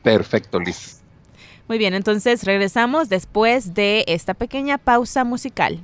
[0.04, 1.02] Perfecto, Liz.
[1.68, 5.80] Muy bien, entonces regresamos después de esta pequeña pausa musical.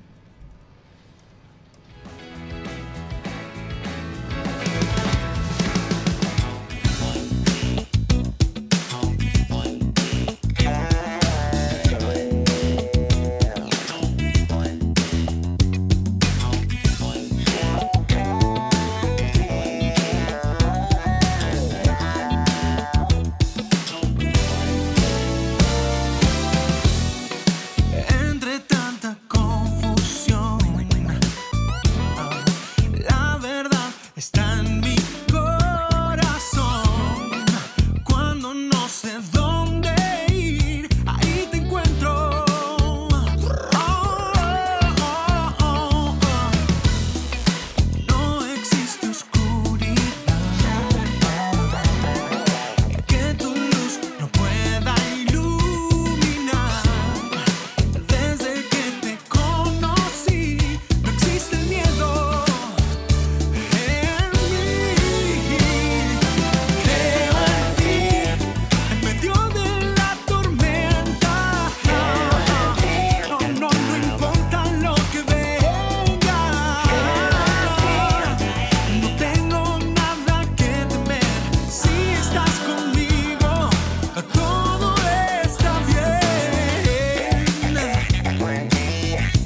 [89.14, 89.43] Yeah.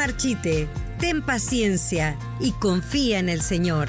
[0.00, 0.66] Marchite.
[0.98, 3.86] Ten paciencia y confía en el Señor.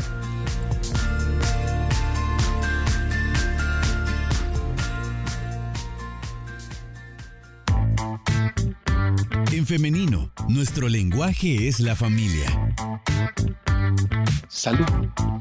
[9.54, 12.76] En femenino, nuestro lenguaje es la familia.
[14.50, 15.41] Salud.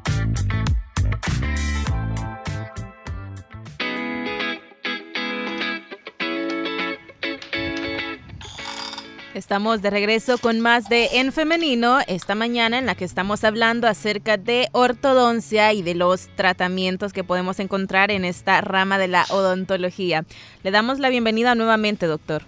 [9.40, 13.88] Estamos de regreso con más de En Femenino esta mañana en la que estamos hablando
[13.88, 19.24] acerca de ortodoncia y de los tratamientos que podemos encontrar en esta rama de la
[19.31, 20.26] odontología.
[20.62, 22.42] Le damos la bienvenida nuevamente, doctor.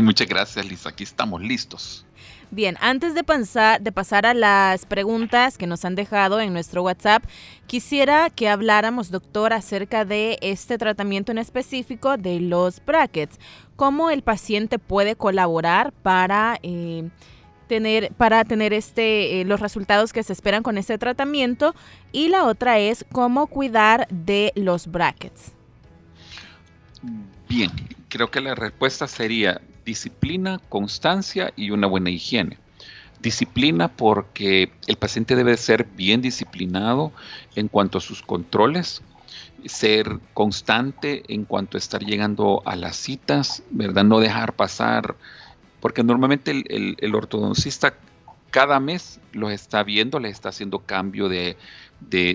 [0.00, 0.88] muchas gracias, Lisa.
[0.88, 2.06] Aquí estamos listos.
[2.54, 7.24] Bien, antes de pasar, a las preguntas que nos han dejado en nuestro WhatsApp,
[7.66, 13.40] quisiera que habláramos, doctor, acerca de este tratamiento en específico de los brackets.
[13.74, 16.60] ¿Cómo el paciente puede colaborar para...
[16.62, 17.10] Eh,
[17.66, 21.74] tener para tener este eh, los resultados que se esperan con este tratamiento
[22.12, 25.52] y la otra es cómo cuidar de los brackets.
[27.48, 27.70] Bien,
[28.10, 32.58] creo que la respuesta sería disciplina, constancia y una buena higiene.
[33.20, 37.12] Disciplina porque el paciente debe ser bien disciplinado
[37.54, 39.02] en cuanto a sus controles,
[39.64, 44.04] ser constante en cuanto a estar llegando a las citas, ¿verdad?
[44.04, 45.16] No dejar pasar,
[45.80, 47.94] porque normalmente el, ortodoncista
[48.50, 51.56] cada mes los está viendo, les está haciendo cambio de,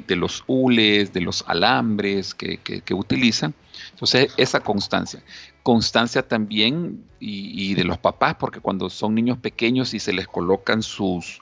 [0.08, 3.54] los hules, de los alambres que utilizan.
[4.00, 5.22] Entonces, esa constancia
[5.70, 10.82] constancia también y, de los papás, porque cuando son niños pequeños y se les colocan
[10.82, 11.42] sus,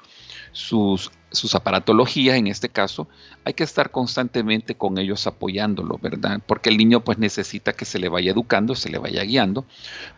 [0.52, 3.08] sus, sus aparatologías, en este caso,
[3.46, 6.42] hay que estar constantemente con ellos apoyándolos, ¿verdad?
[6.46, 9.66] Porque el niño pues necesita que se le vaya educando, se le vaya guiando.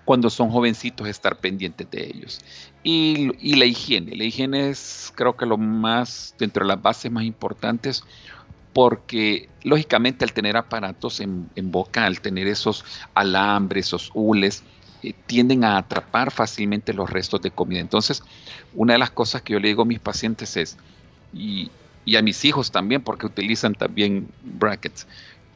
[0.06, 2.40] Cuando son jovencitos, estar pendientes de ellos.
[2.82, 7.12] Y, y la higiene, la higiene es creo que lo más, dentro de las bases
[7.12, 8.04] más importantes,
[8.80, 14.64] porque lógicamente al tener aparatos en, boca, al tener esos alambres, esos hules,
[15.04, 17.82] eh, tienden a atrapar fácilmente los restos de comida.
[17.82, 18.24] Entonces,
[18.74, 20.78] una de las cosas que yo le digo a mis pacientes es,
[21.34, 21.70] y,
[22.06, 25.06] y a mis hijos también, porque utilizan también brackets,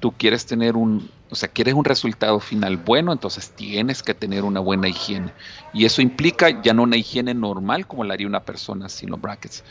[0.02, 4.44] tú quieres tener un, o sea, quieres un resultado final bueno, entonces tienes que tener
[4.44, 5.32] una buena higiene.
[5.72, 9.22] Y eso implica ya no una higiene normal como la haría una persona sin los
[9.22, 9.64] brackets.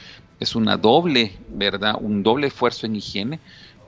[0.43, 1.97] Es una doble, ¿verdad?
[2.01, 3.41] Un doble esfuerzo en higiene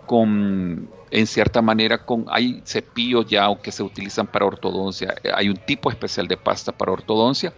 [0.06, 5.56] con, en cierta manera, con, hay cepillos ya que se utilizan para ortodoncia, hay un
[5.56, 7.54] tipo especial de pasta para ortodoncia,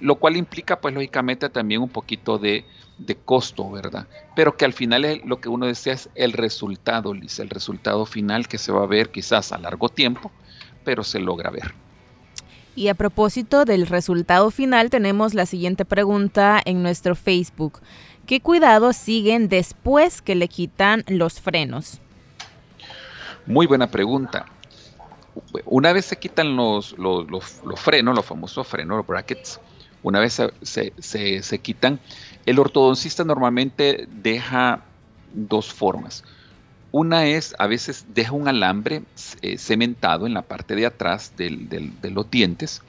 [0.00, 2.64] lo cual implica, pues, lógicamente también un poquito de
[3.06, 4.06] de costo, ¿verdad?
[4.34, 8.48] Pero que al final lo que uno desea es el resultado, Liz, el resultado final
[8.48, 10.30] que se va a ver quizás a largo tiempo,
[10.84, 11.74] pero se logra ver.
[12.74, 17.80] Y a propósito del resultado final, tenemos la siguiente pregunta en nuestro Facebook.
[18.26, 22.00] ¿Qué cuidados siguen después que le quitan los frenos?
[23.46, 24.46] Muy buena pregunta.
[25.64, 27.44] Una vez se quitan los, los,
[27.76, 29.60] frenos, los famosos frenos, los brackets,
[30.02, 30.92] una vez se,
[31.42, 32.00] se quitan,
[32.44, 34.82] el ortodoncista normalmente deja
[35.32, 36.24] dos formas.
[36.90, 39.02] Una es, a veces deja un alambre
[39.40, 42.82] eh, cementado en la parte de atrás de los dientes,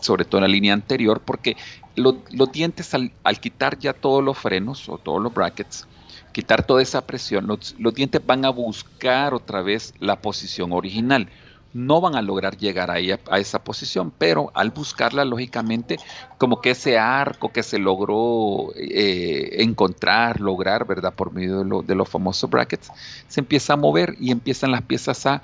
[0.00, 1.56] sobre todo en la línea anterior, porque
[1.96, 5.86] los dientes al, quitar ya todos los frenos o todos los brackets,
[6.32, 11.28] quitar toda esa presión, los dientes van a buscar otra vez la posición original
[11.72, 15.98] no van a lograr llegar ahí a, esa posición, pero al buscarla, lógicamente,
[16.38, 21.12] como que ese arco que se logró eh, encontrar, lograr, ¿verdad?
[21.12, 22.90] Por medio de, los famosos brackets,
[23.26, 25.42] se empieza a mover y empiezan las piezas a,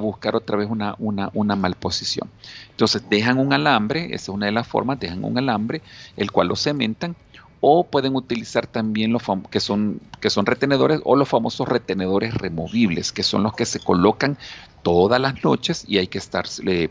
[0.00, 2.28] buscar otra vez una, una, una mal posición.
[2.70, 5.82] Entonces dejan un alambre, esa es una de las formas, dejan un alambre,
[6.16, 7.16] el cual lo cementan,
[7.66, 13.10] o pueden utilizar también los que son, que son retenedores o los famosos retenedores removibles,
[13.10, 14.36] que son los que se colocan
[14.82, 16.44] todas las noches y hay que estar,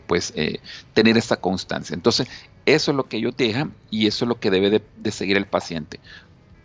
[0.08, 0.58] pues, eh,
[0.92, 1.94] tener esa constancia.
[1.94, 2.26] Entonces,
[2.66, 5.46] eso es lo que ellos dejan y eso es lo que debe de, seguir el
[5.46, 6.00] paciente.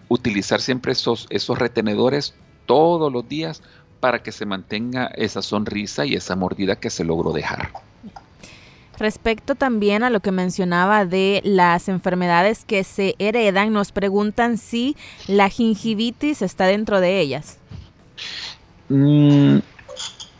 [0.07, 2.33] Utilizar siempre esos, esos retenedores
[2.65, 3.61] todos los días
[3.99, 7.69] para que se mantenga esa sonrisa y esa mordida que se logró dejar.
[8.97, 14.97] Respecto también a lo que mencionaba de las enfermedades que se heredan, nos preguntan si
[15.25, 17.59] la gingivitis está dentro de ellas.
[18.89, 19.59] Mm,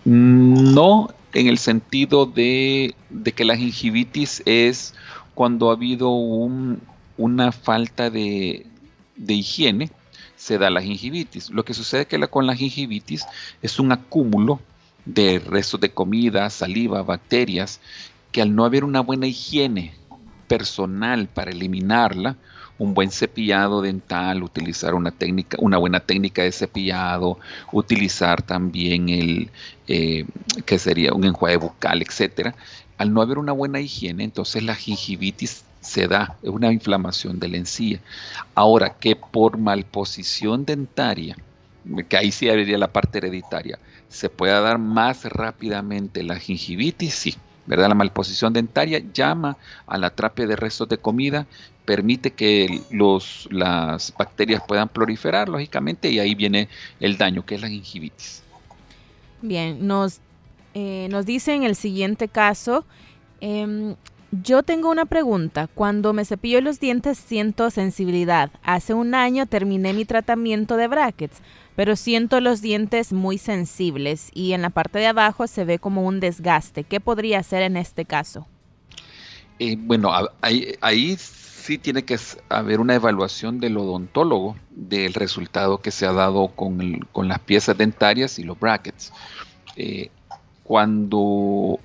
[0.04, 2.96] no, en el sentido de,
[3.36, 4.94] que la gingivitis es
[5.36, 8.66] cuando ha habido una falta de,
[9.16, 9.90] higiene,
[10.40, 11.50] se da la gingivitis.
[11.50, 13.26] Lo que sucede que con la gingivitis
[13.62, 14.62] es un acúmulo
[15.06, 17.82] de restos de comida, saliva, bacterias
[18.32, 19.94] que al no haber una buena higiene
[20.48, 22.38] personal para eliminarla,
[22.78, 27.38] un buen cepillado dental, utilizar una técnica, una buena técnica de cepillado,
[27.74, 29.50] utilizar también el
[29.88, 30.26] eh,
[30.66, 32.56] que sería un enjuague bucal, etcétera.
[32.98, 37.48] Al no haber una buena higiene, entonces la gingivitis se da, es una inflamación de
[37.48, 38.00] la encía.
[38.56, 41.36] Ahora que por malposición dentaria,
[42.08, 47.36] que ahí sí habría la parte hereditaria, se pueda dar más rápidamente la gingivitis, sí,
[47.66, 47.90] ¿verdad?
[47.90, 51.46] La malposición dentaria llama a la atrape de restos de comida,
[51.86, 56.68] permite que los, las bacterias puedan proliferar, lógicamente, y ahí viene
[57.00, 58.44] el daño, que es la gingivitis.
[59.42, 60.20] Bien, nos,
[60.74, 62.86] eh, nos dice en el siguiente caso,
[63.40, 63.96] em,
[64.32, 65.68] yo tengo una pregunta.
[65.68, 68.52] Cuando me cepillo los dientes siento sensibilidad.
[68.64, 71.42] Hace un año terminé mi tratamiento de brackets,
[71.76, 76.06] pero siento los dientes muy sensibles y en la parte de abajo se ve como
[76.06, 76.84] un desgaste.
[76.84, 78.48] ¿Qué podría hacer en este caso?
[79.58, 80.12] Eh, bueno,
[80.42, 86.48] ahí, sí tiene que haber una evaluación del odontólogo del resultado que se ha dado
[86.50, 89.12] con, con las piezas dentarias y los brackets.
[89.76, 90.10] Eh,
[90.64, 91.80] cuando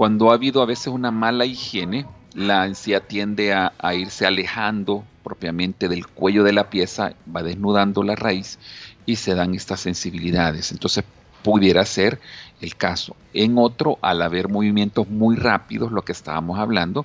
[0.00, 5.90] cuando ha habido a veces una mala higiene, la encía tiende a, irse alejando propiamente
[5.90, 8.58] del cuello de la pieza, va desnudando la raíz
[9.04, 10.72] y se dan estas sensibilidades.
[10.72, 11.04] Entonces
[11.42, 12.18] pudiera ser
[12.62, 13.14] el caso.
[13.34, 17.04] En otro, al haber movimientos muy rápidos, lo que estábamos hablando,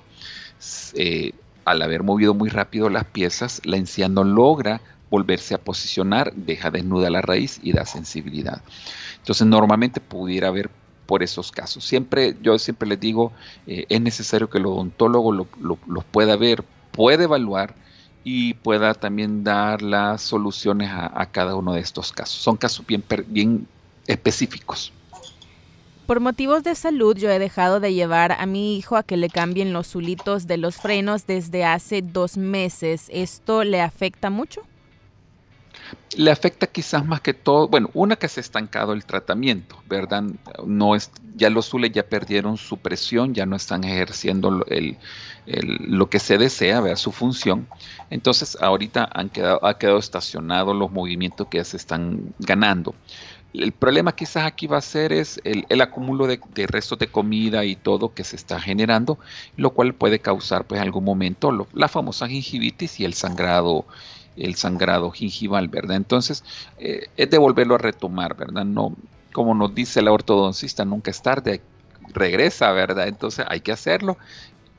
[0.94, 1.32] eh,
[1.66, 4.80] al haber movido muy rápido las piezas, la encía no logra
[5.10, 8.62] volverse a posicionar, deja desnuda la raíz y da sensibilidad.
[9.18, 10.70] Entonces normalmente pudiera haber
[11.06, 11.84] por esos casos.
[11.84, 13.32] Siempre, yo siempre les digo,
[13.66, 17.74] eh, es necesario que el odontólogo los lo, pueda ver, pueda evaluar
[18.24, 22.36] y pueda también dar las soluciones a, cada uno de estos casos.
[22.36, 23.66] Son casos bien, bien
[24.06, 24.92] específicos.
[26.06, 29.28] Por motivos de salud, yo he dejado de llevar a mi hijo a que le
[29.28, 33.08] cambien los zulitos de los frenos desde hace dos meses.
[33.12, 34.62] ¿Esto le afecta mucho?
[36.16, 40.24] Le afecta quizás más que todo, bueno, una que se ha estancado el tratamiento, ¿verdad?
[40.64, 44.96] No es, ya los zules ya perdieron su presión, ya no están ejerciendo el,
[45.46, 46.96] lo que se desea, ¿verdad?
[46.96, 47.68] su función.
[48.10, 52.94] Entonces, ahorita han quedado, ha quedado estacionado los movimientos que se están ganando.
[53.52, 57.74] El problema quizás aquí va a ser es el, acúmulo de, restos de comida y
[57.74, 59.18] todo que se está generando,
[59.56, 63.86] lo cual puede causar pues en algún momento la famosa gingivitis y el sangrado
[64.36, 65.96] el sangrado gingival, ¿verdad?
[65.96, 66.44] Entonces,
[66.78, 68.64] eh, es de volverlo a retomar, ¿verdad?
[68.64, 68.94] No,
[69.32, 71.60] como nos dice la ortodoncista, nunca es tarde,
[72.12, 73.08] regresa, ¿verdad?
[73.08, 74.16] Entonces hay que hacerlo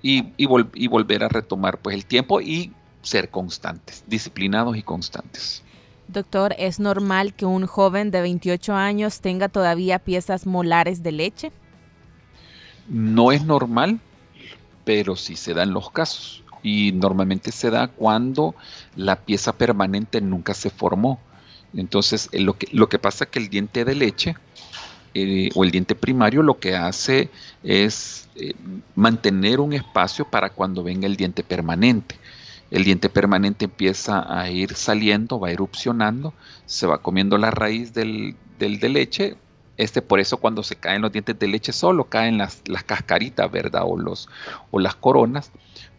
[0.01, 5.63] y, y, volver a retomar pues el tiempo y ser constantes, disciplinados y constantes.
[6.07, 11.51] Doctor, ¿es normal que un joven de 28 años tenga todavía piezas molares de leche?
[12.87, 13.99] No es normal,
[14.85, 18.55] pero sí se dan los casos y normalmente se da cuando
[18.95, 21.19] la pieza permanente nunca se formó.
[21.75, 24.35] Entonces, eh, lo que, lo que pasa es que el diente de leche
[25.13, 27.29] eh, o el diente primario lo que hace
[27.63, 28.53] es eh,
[28.95, 32.15] mantener un espacio para cuando venga el diente permanente.
[32.69, 36.33] El diente permanente empieza a ir saliendo, va erupcionando,
[36.65, 39.35] se va comiendo la raíz del, del de leche.
[39.77, 43.49] Este, por eso cuando se caen los dientes de leche solo caen las, las cascaritas,
[43.51, 43.83] ¿verdad?
[43.85, 44.27] O, los,
[44.71, 45.51] o las coronas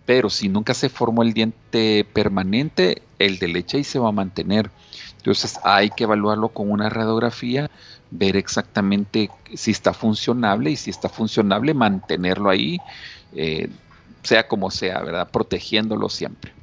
[0.09, 4.13] pero si nunca se formó el diente permanente, el de leche ahí se va a
[4.13, 4.71] mantener.
[5.19, 7.71] Entonces hay que evaluarlo con una radiografía,
[8.11, 12.79] ver exactamente si está funcionable y si está funcionable, mantenerlo ahí,
[13.35, 13.69] eh,
[14.23, 15.29] sea como sea, ¿verdad?
[15.31, 16.55] Protegiéndolo siempre.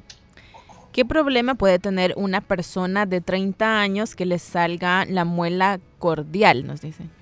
[0.90, 6.66] ¿Qué problema puede tener una persona de 30 años que le salga la muela cordial,
[6.66, 7.12] nos dicen?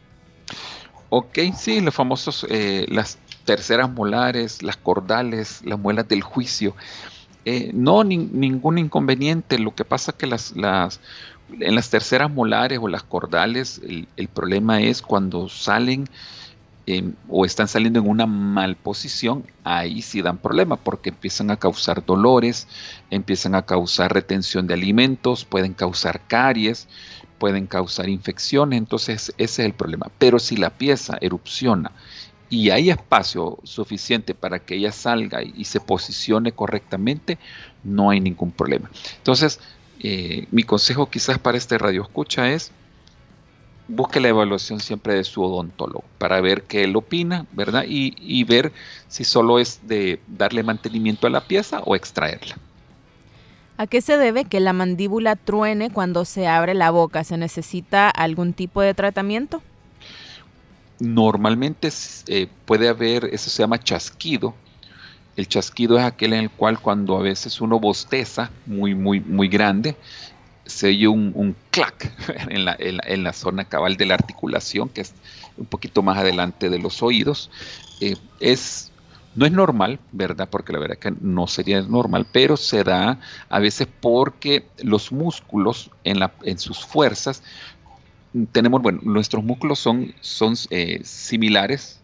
[1.11, 6.75] Ok, sí, los famosos, eh, las terceras molares, las cordales, las muelas del juicio.
[7.45, 9.59] Eh, no, ningún inconveniente.
[9.59, 11.01] Lo que pasa que las, las,
[11.61, 13.81] en las terceras molares o las cordales,
[14.17, 16.09] el, problema es cuando salen
[17.29, 22.05] o están saliendo en una mal posición, ahí sí dan problema porque empiezan a causar
[22.05, 22.69] dolores,
[23.11, 26.87] empiezan a causar retención de alimentos, pueden causar caries,
[27.39, 30.11] pueden causar infecciones, entonces ese es el problema.
[30.19, 31.91] Pero si la pieza erupciona
[32.51, 37.39] y hay espacio suficiente para que ella salga y, se posicione correctamente,
[37.83, 38.91] no hay ningún problema.
[39.17, 39.61] Entonces,
[40.01, 42.71] eh, mi consejo quizás para este radio escucha es
[43.87, 47.85] busque la evaluación siempre de su odontólogo para ver qué él opina, ¿verdad?
[47.87, 48.73] Y, y ver
[49.09, 52.57] si solo es de darle mantenimiento a la pieza o extraerla.
[53.77, 57.25] ¿A qué se debe que la mandíbula truene cuando se abre la boca?
[57.25, 59.63] ¿Se necesita algún tipo de tratamiento?
[61.05, 61.91] Normalmente
[62.27, 64.55] eh, puede haber, eso se llama chasquido,
[65.37, 69.49] El chasquido es aquel en el cual cuando a veces uno bosteza muy, muy, muy
[69.49, 69.97] grande,
[70.67, 72.13] se oye un, clac
[72.49, 75.15] en la, en, la, zona cabal de la articulación, que es
[75.57, 77.51] un poquito más adelante de los oídos.
[78.01, 78.93] Eh, es,
[79.35, 80.49] no es normal, ¿verdad?
[80.49, 85.91] Porque la verdad que no sería normal, pero se da a veces porque los músculos
[86.05, 87.43] en, la, en sus fuerzas,
[88.53, 92.01] tenemos, bueno, nuestros músculos son, son eh, similares,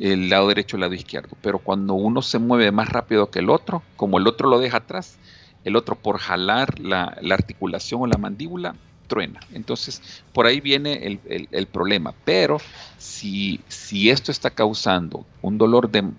[0.00, 3.40] el lado derecho y el lado izquierdo, pero cuando uno se mueve más rápido que
[3.40, 5.18] el otro, como el otro lo deja atrás,
[5.64, 8.74] el otro por jalar la, articulación o la mandíbula,
[9.06, 9.40] truena.
[9.52, 11.20] Entonces, por ahí viene
[11.50, 12.14] el, problema.
[12.24, 12.58] Pero
[12.96, 16.10] si, si esto está causando un dolor de,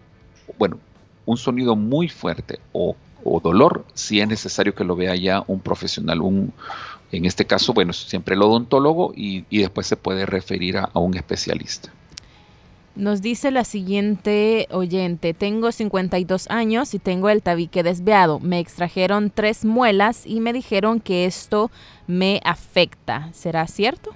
[0.57, 0.77] bueno,
[1.25, 2.95] un sonido muy fuerte o,
[3.41, 6.53] dolor, sí es necesario que lo vea ya un profesional, un,
[7.17, 11.91] en este caso, bueno, siempre el odontólogo y, después se puede referir a un especialista.
[12.95, 18.39] Nos dice la siguiente oyente, tengo 52 años y tengo el tabique desviado.
[18.39, 21.71] Me extrajeron tres muelas y me dijeron que esto
[22.05, 23.31] me afecta.
[23.33, 24.11] ¿Será cierto?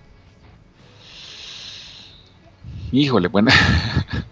[2.91, 3.49] Híjole, bueno,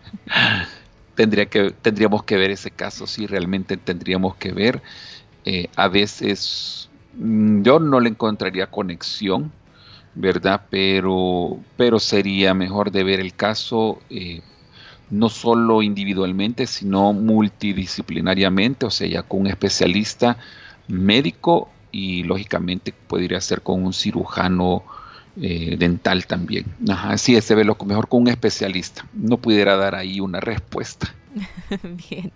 [1.15, 4.81] Tendría que, tendríamos que ver ese caso, sí, realmente tendríamos que ver.
[5.45, 9.51] Eh, a veces yo no le encontraría conexión
[10.15, 10.61] ¿verdad?
[10.69, 14.41] Pero, pero sería mejor de ver el caso eh,
[15.09, 20.37] no solo individualmente, sino multidisciplinariamente, o sea, ya con un especialista
[20.87, 24.83] médico y lógicamente podría ser con un cirujano
[25.41, 26.65] eh, dental también.
[26.89, 29.05] Ajá, sí, se ve lo mejor con un especialista.
[29.13, 31.13] No pudiera dar ahí una respuesta.
[32.09, 32.31] Bien.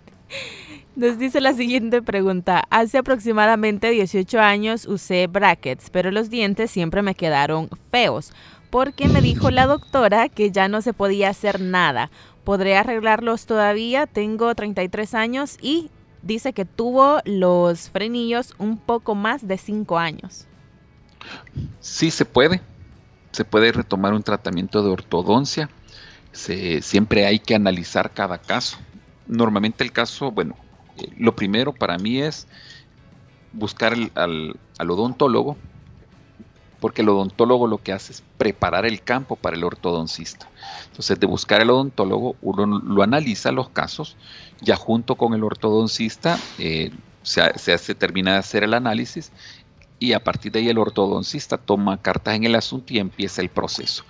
[1.00, 2.62] Nos dice la siguiente pregunta.
[2.68, 8.34] Hace aproximadamente 18 años usé brackets, pero los dientes siempre me quedaron feos,
[8.68, 12.10] porque me dijo la doctora que ya no se podía hacer nada.
[12.44, 14.06] ¿Podré arreglarlos todavía?
[14.06, 15.88] Tengo 33 años y
[16.20, 20.46] dice que tuvo los frenillos un poco más de 5 años.
[21.80, 22.60] Sí, se puede.
[23.32, 25.70] Se puede retomar un tratamiento de ortodoncia.
[26.32, 28.76] siempre hay que analizar cada caso.
[29.26, 30.56] Normalmente el caso, bueno,
[31.18, 32.46] lo primero para mí es
[33.52, 35.56] buscar al, odontólogo,
[36.80, 40.48] porque el odontólogo lo que hace es preparar el campo para el ortodoncista.
[40.86, 44.16] Entonces, de buscar al odontólogo, uno lo analiza los casos,
[44.60, 46.90] ya junto con el ortodoncista eh,
[47.22, 49.30] se, se, termina de hacer el análisis
[49.98, 53.50] y a partir de ahí el ortodoncista toma cartas en el asunto y empieza el
[53.50, 54.04] proceso.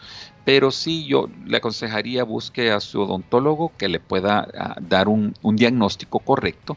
[0.52, 5.32] Pero sí, yo le aconsejaría busque a su odontólogo que le pueda ah, dar un,
[5.44, 6.76] diagnóstico correcto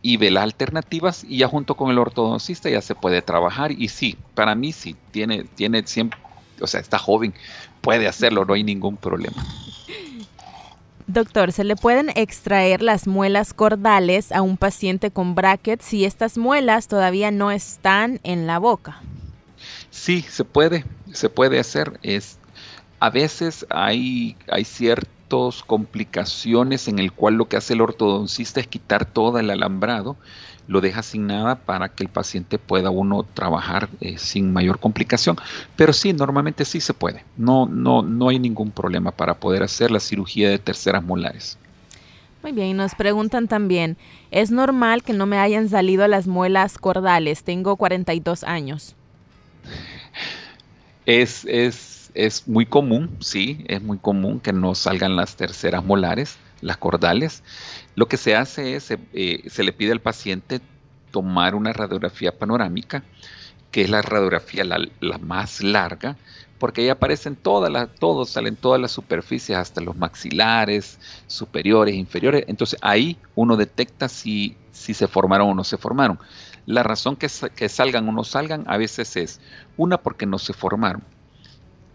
[0.00, 3.70] y ve las alternativas y ya junto con el ortodoncista ya se puede trabajar.
[3.70, 6.18] Y sí, para mí sí, tiene, tiene siempre,
[6.58, 7.34] o sea, está joven,
[7.82, 9.44] puede hacerlo, no hay ningún problema.
[11.06, 16.38] Doctor, ¿se le pueden extraer las muelas cordales a un paciente con brackets si estas
[16.38, 19.02] muelas todavía no están en la boca?
[19.90, 22.00] Sí, se puede, se puede hacer.
[22.02, 22.38] Es,
[23.00, 28.66] a veces hay, hay ciertas complicaciones en el cual lo que hace el ortodoncista es
[28.66, 30.16] quitar todo el alambrado,
[30.68, 35.36] lo deja sin nada para que el paciente pueda uno trabajar eh, sin mayor complicación.
[35.76, 37.24] Pero sí, normalmente sí se puede.
[37.36, 41.58] No, no, no hay ningún problema para poder hacer la cirugía de terceras molares.
[42.42, 43.96] Muy bien, y nos preguntan también,
[44.30, 47.42] ¿es normal que no me hayan salido las muelas cordales?
[47.42, 48.94] Tengo 42 años.
[51.06, 56.38] Es, es es muy común, sí, es muy común que no salgan las terceras molares,
[56.60, 57.42] las cordales.
[57.94, 60.60] Lo que se hace es, eh, se le pide al paciente
[61.10, 63.04] tomar una radiografía panorámica,
[63.70, 66.16] que es la radiografía la, más larga,
[66.58, 72.44] porque ahí aparecen todas las, todos, salen todas las superficies, hasta los maxilares, superiores, inferiores.
[72.48, 76.18] Entonces ahí uno detecta si, si se formaron o no se formaron.
[76.64, 79.40] La razón que, que salgan o no salgan a veces es
[79.76, 81.02] una porque no se formaron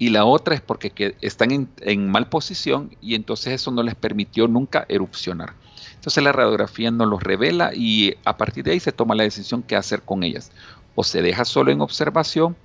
[0.02, 4.47] y la otra es porque están en, mal posición y entonces eso no les permitió
[4.47, 5.54] nunca erupcionar.
[5.93, 9.62] Entonces la radiografía no los revela y a partir de ahí se toma la decisión
[9.62, 10.52] qué hacer con ellas.
[10.95, 12.58] O se deja solo en observación,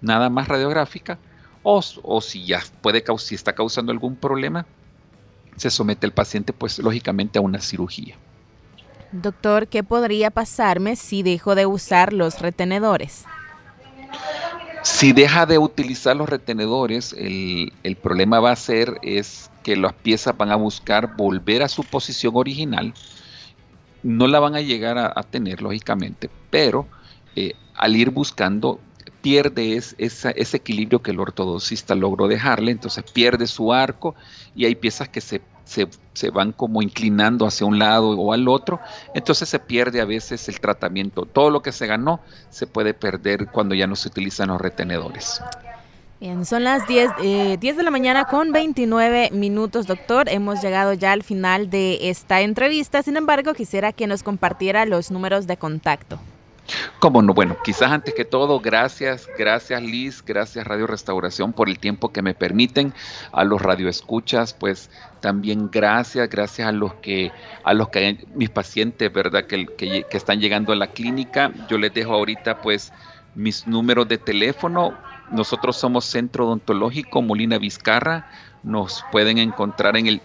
[0.00, 1.18] nada más radiográfica,
[1.62, 1.82] o,
[2.22, 4.64] si ya puede si está causando algún problema,
[5.56, 8.16] se somete el paciente pues lógicamente a una cirugía.
[9.12, 13.26] Doctor, ¿qué podría pasarme si dejo de usar los retenedores?
[14.82, 20.36] Si deja de utilizar los retenedores, el, problema va a ser es que las piezas
[20.36, 22.94] van a buscar volver a su posición original.
[24.02, 26.86] No la van a llegar a, tener, lógicamente, pero
[27.36, 28.80] eh, al ir buscando
[29.20, 34.14] pierde ese equilibrio que el ortodoncista logró dejarle, entonces pierde su arco
[34.54, 38.48] y hay piezas que se, se, se, van como inclinando hacia un lado o al
[38.48, 38.80] otro,
[39.14, 41.26] entonces se pierde a veces el tratamiento.
[41.26, 45.42] Todo lo que se ganó se puede perder cuando ya no se utilizan los retenedores.
[46.20, 50.28] Bien, son las 10, eh, de la mañana con 29 minutos, doctor.
[50.28, 53.02] Hemos llegado ya al final de esta entrevista.
[53.02, 56.18] Sin embargo, quisiera que nos compartiera los números de contacto.
[56.98, 61.78] Cómo no, bueno, quizás antes que todo, gracias, gracias Liz, gracias Radio Restauración por el
[61.78, 62.92] tiempo que me permiten,
[63.32, 64.90] a los radioescuchas, pues
[65.20, 67.32] también gracias, gracias a los que,
[67.64, 69.46] a los que, mis pacientes, ¿verdad?
[69.46, 72.92] Que, que, que están llegando a la clínica, yo les dejo ahorita pues
[73.34, 74.94] mis números de teléfono,
[75.30, 78.30] nosotros somos Centro Odontológico Molina Vizcarra.
[78.62, 80.22] Nos pueden encontrar en el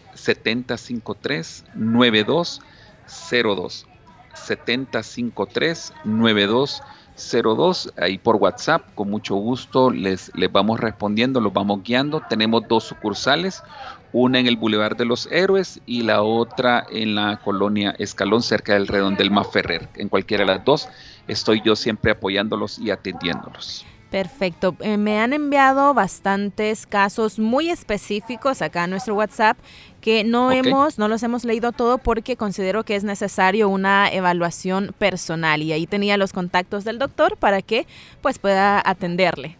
[4.35, 6.81] 7053-9202.
[7.15, 7.93] 7053-9202.
[7.97, 12.21] Ahí por WhatsApp, con mucho gusto les, les vamos respondiendo, los vamos guiando.
[12.27, 13.63] Tenemos dos sucursales,
[14.11, 18.73] una en el Boulevard de los Héroes y la otra en la colonia Escalón, cerca
[18.73, 19.89] del Redondel Ferrer.
[19.95, 20.89] En cualquiera de las dos
[21.27, 23.85] estoy yo siempre apoyándolos y atendiéndolos.
[24.13, 24.75] Perfecto.
[24.81, 29.57] Eh, me han enviado bastantes casos muy específicos acá en nuestro WhatsApp
[30.01, 34.93] que no hemos, no los hemos leído todo porque considero que es necesario una evaluación
[34.99, 37.87] personal y ahí tenía los contactos del doctor para que
[38.21, 39.57] pues pueda atenderle.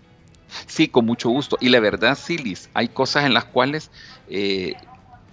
[0.68, 1.58] Sí, con mucho gusto.
[1.60, 3.90] Y la verdad, Silis, hay cosas en las cuales
[4.30, 4.76] eh,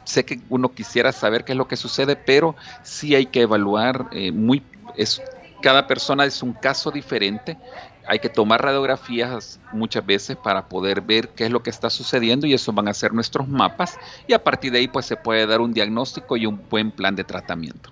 [0.05, 4.09] sé que uno quisiera saber qué es lo que sucede, pero sí hay que evaluar
[4.13, 4.63] eh, muy
[4.97, 5.21] es
[5.61, 7.59] cada persona es un caso diferente
[8.07, 12.47] hay que tomar radiografías muchas veces para poder ver qué es lo que está sucediendo
[12.47, 15.47] y eso van a ser nuestros mapas y a partir de ahí pues se puede
[15.47, 17.91] dar un diagnóstico y un buen plan de tratamiento.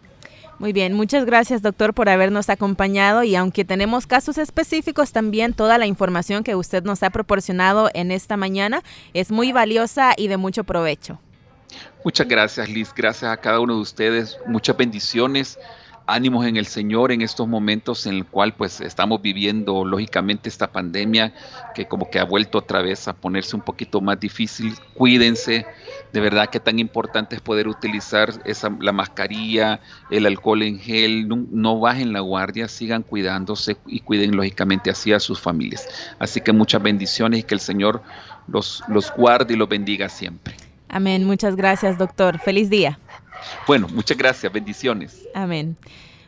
[0.59, 5.79] Muy bien, muchas gracias doctor por habernos acompañado y aunque tenemos casos específicos también toda
[5.79, 8.83] la información que usted nos ha proporcionado en esta mañana
[9.15, 11.21] es muy valiosa y de mucho provecho.
[12.05, 15.59] Muchas gracias Liz, gracias a cada uno de ustedes, muchas bendiciones
[16.09, 20.73] ánimos en el Señor en estos momentos en el cual pues estamos viviendo lógicamente esta
[20.73, 21.35] pandemia
[21.75, 24.75] que como que ha vuelto otra vez a ponerse un poquito más difícil.
[24.95, 25.67] Cuídense,
[26.13, 29.81] de verdad que tan importante es poder utilizar esa, la mascarilla,
[30.11, 35.21] el alcohol en gel, no, bajen la guardia, sigan cuidándose y cuiden lógicamente así a
[35.21, 35.87] sus familias.
[36.19, 38.03] Así que muchas bendiciones y que el Señor
[38.47, 40.68] los, los guarde y los bendiga siempre.
[40.89, 42.39] Amén, muchas gracias doctor.
[42.39, 42.99] Feliz día.
[43.67, 45.29] Bueno, muchas gracias, bendiciones.
[45.35, 45.77] Amén.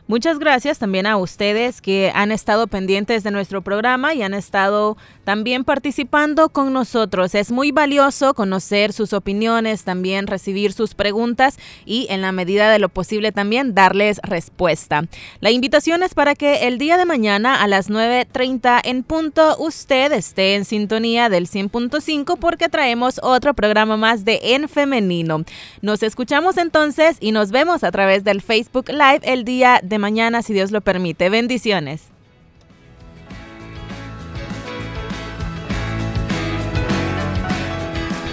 [0.07, 4.97] Muchas gracias también a ustedes que han estado pendientes de nuestro programa y han estado
[5.23, 7.33] también participando con nosotros.
[7.35, 12.79] Es muy valioso conocer sus opiniones, también recibir sus preguntas y en la medida de
[12.79, 15.05] lo posible también darles respuesta.
[15.39, 20.11] La invitación es para que el día de mañana a las 9.30 en punto usted
[20.11, 25.43] esté en sintonía del 100.5 porque traemos otro programa más de En Femenino.
[25.81, 30.41] Nos escuchamos entonces y nos vemos a través del Facebook Live el día de mañana
[30.41, 31.29] si Dios lo permite.
[31.29, 32.01] Bendiciones.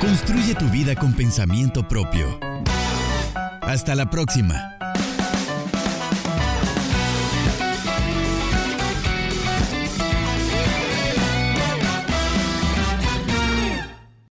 [0.01, 2.41] Construye tu vida con pensamiento propio.
[3.61, 4.78] Hasta la próxima.